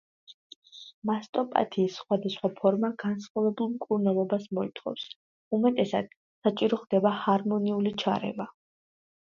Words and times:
მასტოპათიის 1.09 1.97
სხვადასხვა 2.03 2.49
ფორმა 2.61 2.91
განსხვავებულ 3.05 3.69
მკურნალობას 3.75 4.49
მოითხოვს, 4.59 5.07
უმეტესად, 5.59 6.11
საჭირო 6.49 6.81
ხდება 6.85 7.17
ჰორმონული 7.23 7.97
ჩარევა. 8.05 8.51